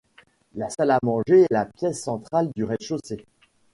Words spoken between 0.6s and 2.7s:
salle à manger est la pièce centrale du